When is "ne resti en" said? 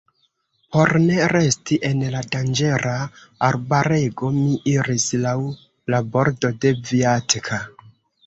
1.01-1.99